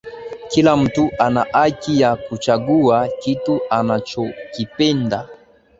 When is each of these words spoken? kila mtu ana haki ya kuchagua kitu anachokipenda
kila 0.49 0.77
mtu 0.77 1.11
ana 1.19 1.45
haki 1.51 1.99
ya 2.01 2.15
kuchagua 2.15 3.07
kitu 3.19 3.61
anachokipenda 3.69 5.27